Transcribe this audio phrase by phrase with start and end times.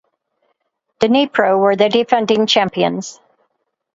[0.99, 3.19] Dnipro were the defending champions.